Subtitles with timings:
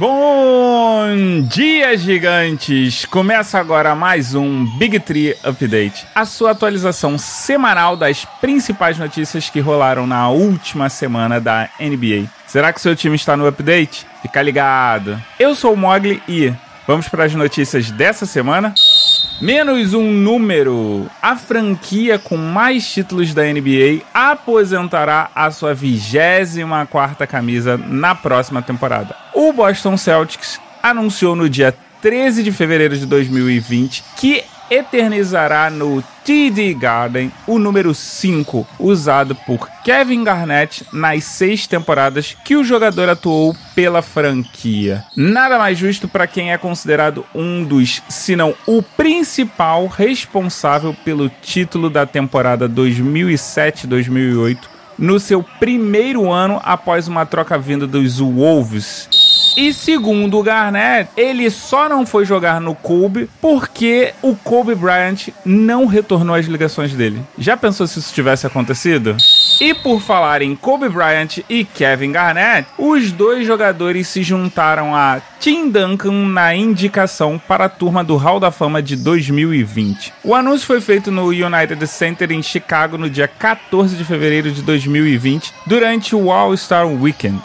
[0.00, 3.04] Bom dia, gigantes!
[3.04, 9.60] Começa agora mais um Big Tree Update, a sua atualização semanal das principais notícias que
[9.60, 12.30] rolaram na última semana da NBA.
[12.46, 14.06] Será que seu time está no update?
[14.22, 15.22] Fica ligado!
[15.38, 16.50] Eu sou o Mogli e
[16.86, 18.72] vamos para as notícias dessa semana?
[19.40, 21.10] Menos um número.
[21.20, 29.16] A franquia com mais títulos da NBA aposentará a sua 24 camisa na próxima temporada.
[29.42, 36.74] O Boston Celtics anunciou no dia 13 de fevereiro de 2020 que eternizará no TD
[36.74, 43.56] Garden o número 5, usado por Kevin Garnett nas seis temporadas que o jogador atuou
[43.74, 45.06] pela franquia.
[45.16, 51.30] Nada mais justo para quem é considerado um dos, se não o principal responsável pelo
[51.30, 54.58] título da temporada 2007-2008
[54.98, 59.08] no seu primeiro ano após uma troca vinda dos Wolves
[59.56, 65.28] e segundo o Garnett, ele só não foi jogar no Kobe porque o Kobe Bryant
[65.44, 67.20] não retornou as ligações dele.
[67.38, 69.16] Já pensou se isso tivesse acontecido?
[69.60, 75.20] E por falar em Kobe Bryant e Kevin Garnett, os dois jogadores se juntaram a
[75.40, 80.12] Tim Duncan na indicação para a turma do Hall da Fama de 2020.
[80.22, 84.62] O anúncio foi feito no United Center em Chicago no dia 14 de fevereiro de
[84.62, 87.40] 2020, durante o All-Star Weekend.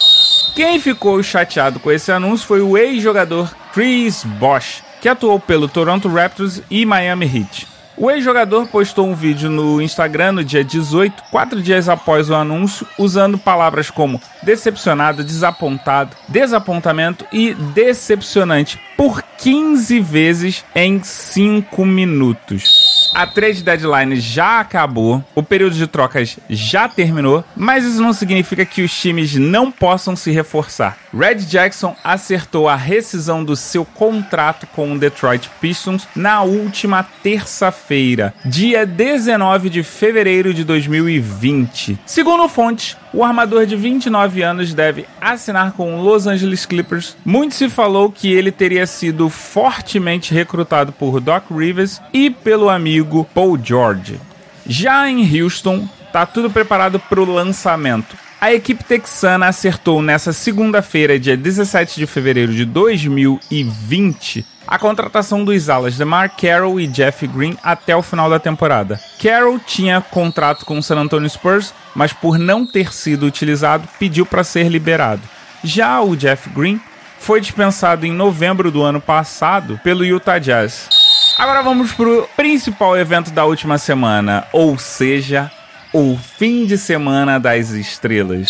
[0.55, 6.07] Quem ficou chateado com esse anúncio foi o ex-jogador Chris Bosh, que atuou pelo Toronto
[6.07, 7.67] Raptors e Miami Heat.
[7.97, 12.87] O ex-jogador postou um vídeo no Instagram no dia 18, quatro dias após o anúncio,
[12.97, 22.84] usando palavras como decepcionado, desapontado, desapontamento e decepcionante por 15 vezes em 5 minutos.
[23.15, 28.65] A trade deadline já acabou, o período de trocas já terminou, mas isso não significa
[28.65, 30.97] que os times não possam se reforçar.
[31.17, 38.33] Red Jackson acertou a rescisão do seu contrato com o Detroit Pistons na última terça-feira,
[38.43, 41.97] dia 19 de fevereiro de 2020.
[42.05, 47.15] Segundo fontes, o armador de 29 anos deve assinar com o Los Angeles Clippers.
[47.23, 53.25] Muito se falou que ele teria sido fortemente recrutado por Doc Rivers e pelo amigo
[53.33, 54.19] Paul George.
[54.67, 58.17] Já em Houston, tá tudo preparado para o lançamento.
[58.41, 65.69] A equipe texana acertou nessa segunda-feira, dia 17 de fevereiro de 2020, a contratação dos
[65.69, 68.99] alas DeMar Carroll e Jeff Green até o final da temporada.
[69.21, 74.25] Carroll tinha contrato com o San Antonio Spurs, mas por não ter sido utilizado, pediu
[74.25, 75.21] para ser liberado.
[75.63, 76.79] Já o Jeff Green
[77.19, 80.89] foi dispensado em novembro do ano passado pelo Utah Jazz.
[81.37, 85.51] Agora vamos para o principal evento da última semana, ou seja,
[85.91, 88.49] o fim de semana das estrelas.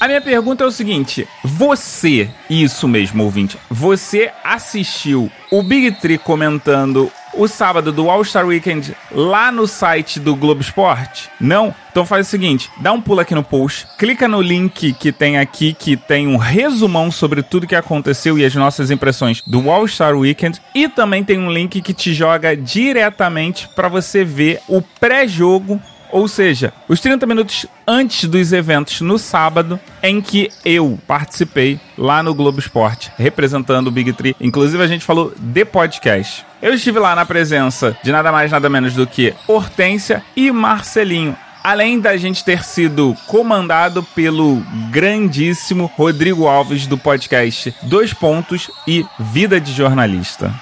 [0.00, 6.16] A minha pergunta é o seguinte: você, isso mesmo, ouvinte, você assistiu o Big Tree
[6.16, 11.28] comentando o sábado do All-Star Weekend lá no site do Globo Esporte?
[11.40, 11.74] Não?
[11.90, 15.38] Então faz o seguinte, dá um pulo aqui no post, clica no link que tem
[15.38, 20.16] aqui, que tem um resumão sobre tudo que aconteceu e as nossas impressões do All-Star
[20.16, 25.80] Weekend, e também tem um link que te joga diretamente para você ver o pré-jogo
[26.12, 32.22] ou seja, os 30 minutos antes dos eventos no sábado, em que eu participei lá
[32.22, 34.36] no Globo Esporte, representando o Big Tree.
[34.40, 36.44] Inclusive, a gente falou de podcast.
[36.62, 41.34] Eu estive lá na presença de nada mais, nada menos do que Hortência e Marcelinho.
[41.64, 49.06] Além da gente ter sido comandado pelo grandíssimo Rodrigo Alves do podcast Dois Pontos e
[49.18, 50.52] Vida de Jornalista.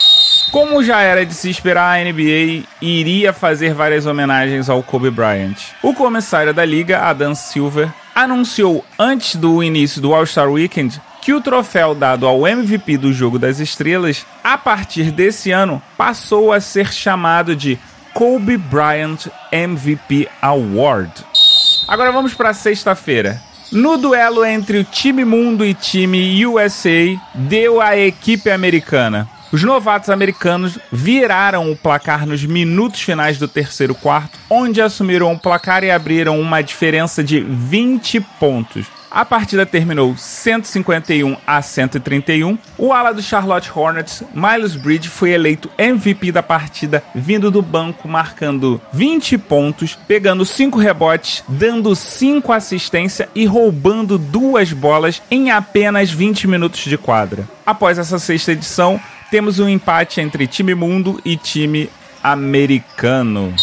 [0.52, 5.56] Como já era de se esperar, a NBA iria fazer várias homenagens ao Kobe Bryant.
[5.82, 11.42] O comissário da liga, Adam Silver, anunciou antes do início do All-Star Weekend que o
[11.42, 16.90] troféu dado ao MVP do Jogo das Estrelas, a partir desse ano, passou a ser
[16.90, 17.78] chamado de
[18.14, 21.12] Kobe Bryant MVP Award.
[21.86, 23.42] Agora vamos para sexta-feira.
[23.70, 29.28] No duelo entre o time mundo e time USA, deu a equipe americana.
[29.52, 35.38] Os novatos americanos viraram o placar nos minutos finais do terceiro quarto, onde assumiram o
[35.38, 38.86] placar e abriram uma diferença de 20 pontos.
[39.10, 42.58] A partida terminou 151 a 131.
[42.76, 48.06] O ala do Charlotte Hornets, Miles Bridge, foi eleito MVP da partida, vindo do banco,
[48.06, 56.10] marcando 20 pontos, pegando 5 rebotes, dando 5 assistências e roubando duas bolas em apenas
[56.10, 57.48] 20 minutos de quadra.
[57.64, 59.00] Após essa sexta edição,
[59.30, 61.90] temos um empate entre time mundo e time
[62.22, 63.54] americano.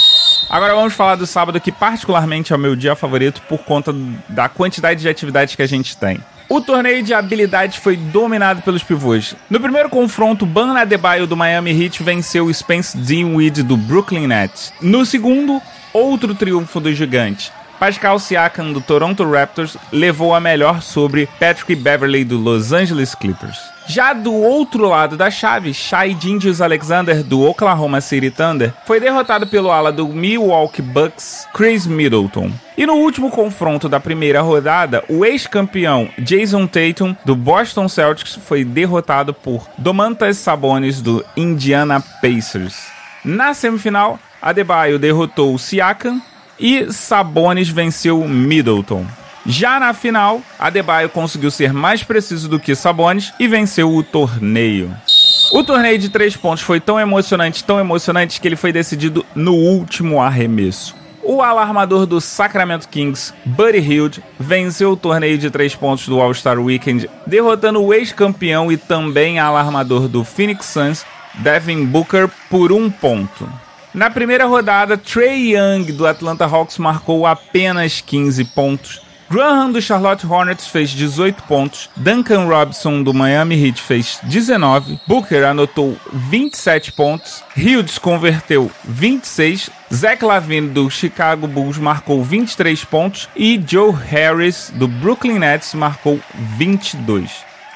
[0.55, 3.93] Agora vamos falar do sábado, que particularmente é o meu dia favorito por conta
[4.29, 6.17] da quantidade de atividades que a gente tem.
[6.47, 9.35] O torneio de habilidades foi dominado pelos pivôs.
[9.49, 14.71] No primeiro confronto, Ban Adebayo do Miami Heat venceu Spence Dinwiddie do Brooklyn Nets.
[14.79, 15.61] No segundo,
[15.91, 17.51] outro triunfo do gigante.
[17.79, 23.75] Pascal Siakam do Toronto Raptors levou a melhor sobre Patrick Beverley do Los Angeles Clippers.
[23.87, 29.45] Já do outro lado da chave, Shai Gilgeous Alexander do Oklahoma City Thunder foi derrotado
[29.45, 32.51] pelo ala do Milwaukee Bucks, Chris Middleton.
[32.75, 38.65] E no último confronto da primeira rodada, o ex-campeão Jason Tatum do Boston Celtics foi
[38.65, 42.87] derrotado por Domantas Sabonis do Indiana Pacers.
[43.23, 46.21] Na semifinal, Adebayo derrotou o Siakam
[46.59, 49.05] e Sabonis venceu Middleton.
[49.45, 54.91] Já na final, Adebayo conseguiu ser mais preciso do que Sabonis e venceu o torneio.
[55.53, 59.53] O torneio de três pontos foi tão emocionante, tão emocionante, que ele foi decidido no
[59.53, 60.95] último arremesso.
[61.21, 66.59] O alarmador do Sacramento Kings, Buddy Hield, venceu o torneio de três pontos do All-Star
[66.59, 71.05] Weekend, derrotando o ex-campeão e também alarmador do Phoenix Suns,
[71.35, 73.47] Devin Booker, por um ponto.
[73.95, 79.01] Na primeira rodada, Trey Young do Atlanta Hawks marcou apenas 15 pontos.
[79.29, 85.45] Graham do Charlotte Hornets fez 18 pontos, Duncan Robinson do Miami Heat fez 19, Booker
[85.45, 93.29] anotou 27 pontos, Hughes converteu 26, Zach Lavine do Chicago Bulls marcou 23 pontos.
[93.33, 96.19] E Joe Harris do Brooklyn Nets marcou
[96.57, 97.31] 22.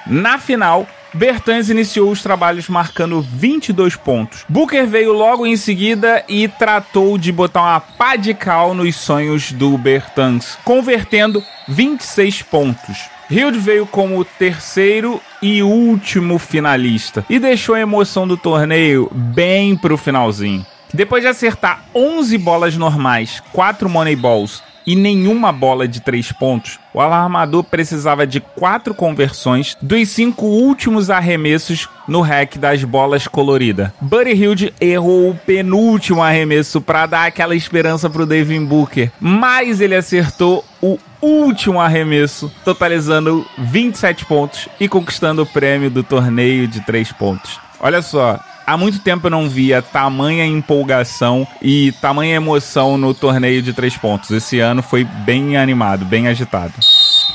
[0.05, 4.45] Na final, Bertans iniciou os trabalhos marcando 22 pontos.
[4.47, 9.51] Booker veio logo em seguida e tratou de botar uma pá de cal nos sonhos
[9.51, 13.09] do Bertans, convertendo 26 pontos.
[13.29, 19.97] Hild veio como terceiro e último finalista e deixou a emoção do torneio bem pro
[19.97, 20.65] finalzinho.
[20.91, 26.99] Depois de acertar 11 bolas normais, 4 moneyballs e nenhuma bola de três pontos, o
[26.99, 33.93] alarmador precisava de quatro conversões dos cinco últimos arremessos no hack das bolas colorida.
[34.01, 39.93] Buddy Hilde errou o penúltimo arremesso para dar aquela esperança pro Devin Booker, mas ele
[39.93, 47.11] acertou o último arremesso, totalizando 27 pontos e conquistando o prêmio do torneio de três
[47.11, 47.59] pontos.
[47.79, 48.39] Olha só,
[48.69, 53.97] há muito tempo eu não via tamanha empolgação e tamanha emoção no torneio de três
[53.97, 54.29] pontos.
[54.29, 56.73] Esse ano foi bem animado, bem agitado.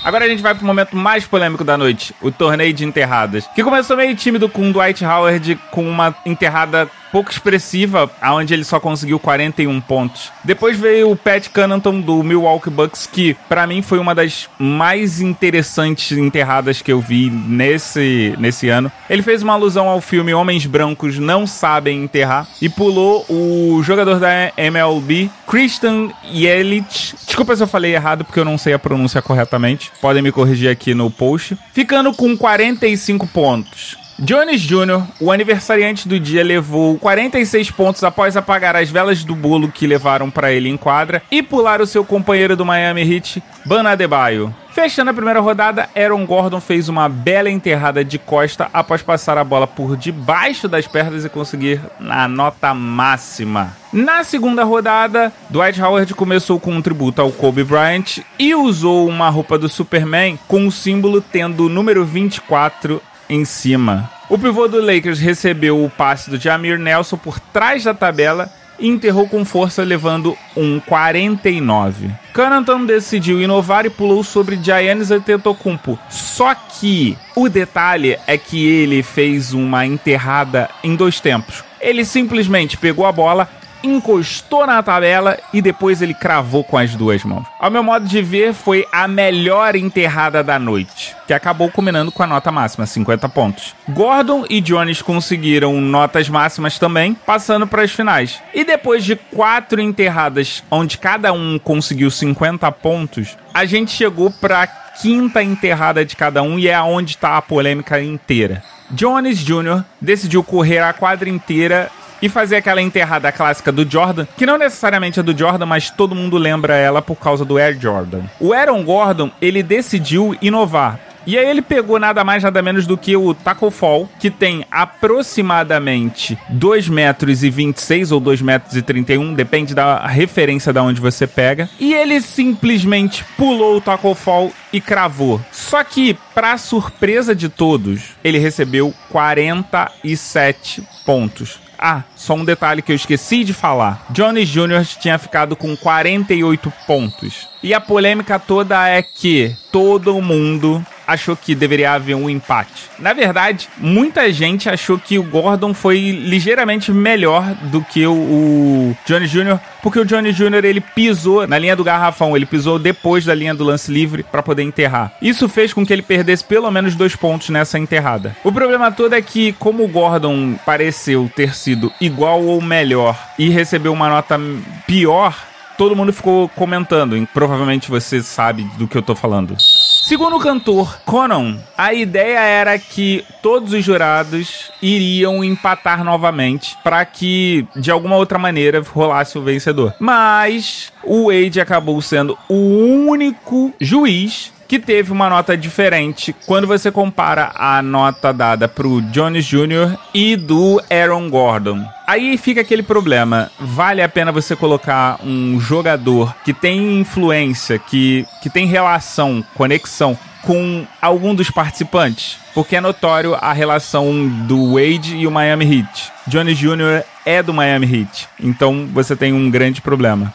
[0.04, 3.64] Agora a gente vai pro momento mais polêmico da noite, o torneio de enterradas, que
[3.64, 9.20] começou meio tímido com Dwight Howard com uma enterrada pouco expressiva, aonde ele só conseguiu
[9.20, 10.32] 41 pontos.
[10.42, 15.20] Depois veio o Pat Connaughton do Milwaukee Bucks, que para mim foi uma das mais
[15.20, 18.90] interessantes enterradas que eu vi nesse, nesse ano.
[19.08, 24.18] Ele fez uma alusão ao filme Homens Brancos Não Sabem Enterrar e pulou o jogador
[24.18, 27.14] da MLB, Christian Yelich.
[27.24, 29.92] Desculpa se eu falei errado, porque eu não sei a pronúncia corretamente.
[30.00, 31.56] Podem me corrigir aqui no post.
[31.72, 34.02] Ficando com 45 pontos.
[34.18, 39.68] Jones Jr., o aniversariante do dia, levou 46 pontos após apagar as velas do bolo
[39.68, 43.90] que levaram para ele em quadra e pular o seu companheiro do Miami Heat, Bana
[43.90, 44.54] Adebayo.
[44.70, 49.44] Fechando a primeira rodada, Aaron Gordon fez uma bela enterrada de costa após passar a
[49.44, 53.76] bola por debaixo das pernas e conseguir a nota máxima.
[53.92, 59.28] Na segunda rodada, Dwight Howard começou com um tributo ao Kobe Bryant e usou uma
[59.28, 64.10] roupa do Superman com o símbolo tendo o número 24 em cima.
[64.28, 68.88] O pivô do Lakers recebeu o passe do Jamir Nelson por trás da tabela e
[68.88, 72.10] enterrou com força, levando um 49.
[72.32, 75.98] Connaughton decidiu inovar e pulou sobre Giannis Antetokounmpo.
[76.08, 81.62] Só que o detalhe é que ele fez uma enterrada em dois tempos.
[81.80, 83.48] Ele simplesmente pegou a bola,
[83.84, 87.46] encostou na tabela e depois ele cravou com as duas mãos.
[87.60, 92.22] Ao meu modo de ver, foi a melhor enterrada da noite, que acabou culminando com
[92.22, 93.74] a nota máxima, 50 pontos.
[93.88, 98.40] Gordon e Jones conseguiram notas máximas também, passando para as finais.
[98.54, 104.62] E depois de quatro enterradas, onde cada um conseguiu 50 pontos, a gente chegou para
[104.62, 108.62] a quinta enterrada de cada um e é aonde está a polêmica inteira.
[108.90, 109.82] Jones Jr.
[110.00, 111.90] decidiu correr a quadra inteira
[112.24, 116.14] e fazer aquela enterrada clássica do Jordan, que não necessariamente é do Jordan, mas todo
[116.14, 118.22] mundo lembra ela por causa do Air Jordan.
[118.40, 120.98] O Aaron Gordon, ele decidiu inovar.
[121.26, 124.64] E aí ele pegou nada mais nada menos do que o Taco Fall, que tem
[124.70, 131.02] aproximadamente 2 metros e 26 ou 2 metros e 31, depende da referência da onde
[131.02, 131.68] você pega.
[131.78, 135.40] E ele simplesmente pulou o Taco Fall e cravou.
[135.52, 141.63] Só que, para surpresa de todos, ele recebeu 47 pontos.
[141.78, 144.06] Ah, só um detalhe que eu esqueci de falar.
[144.10, 144.84] Johnny Jr.
[145.00, 147.48] tinha ficado com 48 pontos.
[147.62, 152.90] E a polêmica toda é que todo mundo achou que deveria haver um empate.
[152.98, 159.26] Na verdade, muita gente achou que o Gordon foi ligeiramente melhor do que o, Johnny
[159.26, 160.64] Jr., porque o Johnny Jr.
[160.64, 164.42] ele pisou na linha do garrafão, ele pisou depois da linha do lance livre para
[164.42, 165.12] poder enterrar.
[165.20, 168.34] Isso fez com que ele perdesse pelo menos dois pontos nessa enterrada.
[168.42, 173.48] O problema todo é que, como o Gordon pareceu ter sido igual ou melhor e
[173.50, 174.40] recebeu uma nota
[174.86, 175.36] pior,
[175.76, 177.26] todo mundo ficou comentando.
[177.32, 179.56] Provavelmente você sabe do que eu tô falando.
[180.04, 187.02] Segundo o cantor Conan, a ideia era que todos os jurados iriam empatar novamente para
[187.06, 189.94] que de alguma outra maneira rolasse o vencedor.
[189.98, 196.90] Mas o Wade acabou sendo o único juiz que teve uma nota diferente quando você
[196.90, 199.96] compara a nota dada pro Jones Jr.
[200.12, 201.84] e do Aaron Gordon.
[202.06, 203.50] Aí fica aquele problema.
[203.58, 210.18] Vale a pena você colocar um jogador que tem influência, que, que tem relação, conexão
[210.42, 212.38] com algum dos participantes?
[212.54, 216.12] Porque é notório a relação do Wade e o Miami Heat.
[216.26, 217.02] Johnny Jr.
[217.24, 218.28] é do Miami Heat.
[218.38, 220.32] Então você tem um grande problema.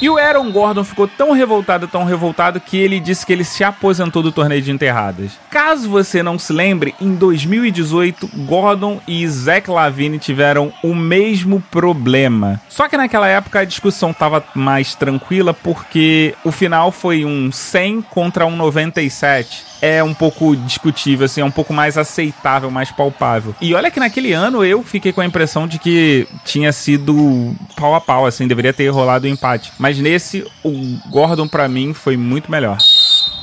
[0.00, 3.62] E o Aaron Gordon ficou tão revoltado, tão revoltado, que ele disse que ele se
[3.62, 5.38] aposentou do torneio de enterradas.
[5.62, 12.58] Caso você não se lembre, em 2018, Gordon e Zach Lavine tiveram o mesmo problema.
[12.66, 18.00] Só que naquela época a discussão estava mais tranquila porque o final foi um 100
[18.00, 23.54] contra um 97 é um pouco discutível, assim, é um pouco mais aceitável, mais palpável.
[23.60, 27.94] E olha que naquele ano eu fiquei com a impressão de que tinha sido pau
[27.94, 29.72] a pau, assim, deveria ter rolado o um empate.
[29.78, 32.78] Mas nesse, o Gordon para mim foi muito melhor.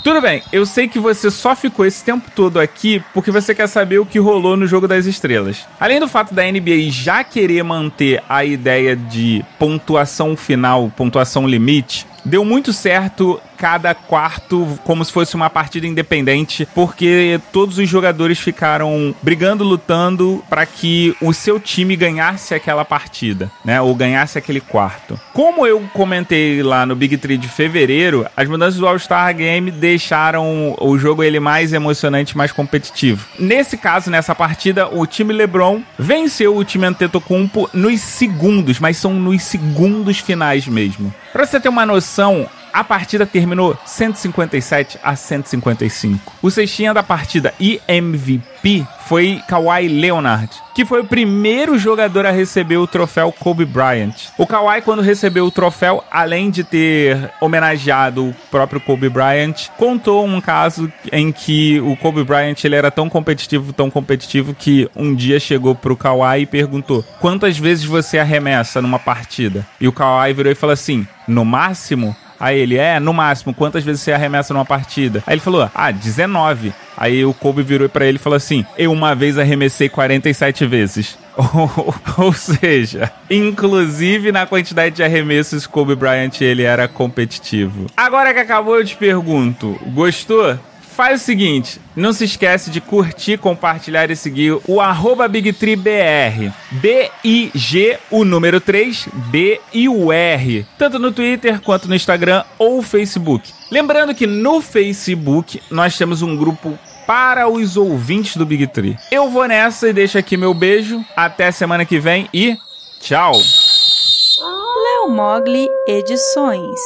[0.08, 3.68] Tudo bem, eu sei que você só ficou esse tempo todo aqui porque você quer
[3.68, 5.68] saber o que rolou no Jogo das Estrelas.
[5.78, 12.08] Além do fato da NBA já querer manter a ideia de pontuação final, pontuação limite,
[12.28, 18.38] deu muito certo cada quarto como se fosse uma partida independente, porque todos os jogadores
[18.38, 23.82] ficaram brigando, lutando para que o seu time ganhasse aquela partida, né?
[23.82, 25.20] Ou ganhasse aquele quarto.
[25.34, 30.76] Como eu comentei lá no Big Tree de fevereiro, as mudanças do All-Star Game deixaram
[30.80, 33.26] o jogo ele mais emocionante, mais competitivo.
[33.40, 39.14] Nesse caso, nessa partida, o time LeBron venceu o time Antetokounmpo nos segundos, mas são
[39.14, 41.14] nos segundos finais mesmo.
[41.38, 46.32] Pra você ter uma noção, a partida terminou 157 a 155.
[46.44, 52.32] O cestinha da partida e MVP foi Kawhi Leonard, que foi o primeiro jogador a
[52.32, 54.14] receber o troféu Kobe Bryant.
[54.38, 60.24] O Kawhi, quando recebeu o troféu, além de ter homenageado o próprio Kobe Bryant, contou
[60.24, 65.16] um caso em que o Kobe Bryant ele era tão competitivo, tão competitivo, que um
[65.16, 69.66] dia chegou pro Kawhi e perguntou: quantas vezes você arremessa numa partida?
[69.82, 73.84] E o Kawhi virou e falou assim: no máximo Aí ele, é, no máximo, quantas
[73.84, 75.24] vezes você arremessa numa partida?
[75.26, 76.74] Aí ele falou, ah, 19.
[76.98, 81.18] Aí o Kobe virou para ele e falou assim: Eu uma vez arremessei 47 vezes.
[82.18, 87.86] Ou, seja, inclusive na quantidade de arremessos, Kobe Bryant ele era competitivo.
[87.96, 90.58] Agora que acabou, eu te pergunto: gostou?
[90.98, 96.52] Faz o seguinte, não se esquece de curtir, compartilhar e seguir o arroba BigTreeBR.
[96.72, 100.66] B-I-G, o número 3, B e o R.
[100.76, 103.54] Tanto no Twitter quanto no Instagram ou Facebook.
[103.70, 108.98] Lembrando que no Facebook nós temos um grupo para os ouvintes do Big Tree.
[109.12, 111.06] Eu vou nessa e deixo aqui meu beijo.
[111.16, 112.58] Até semana que vem e
[113.00, 113.34] tchau!
[113.36, 116.80] Léo Mogli Edições